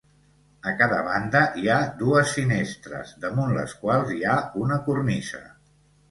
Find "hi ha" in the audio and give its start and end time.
1.63-1.75, 4.15-4.39